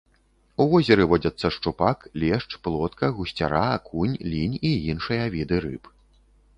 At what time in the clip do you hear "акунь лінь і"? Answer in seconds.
3.77-4.77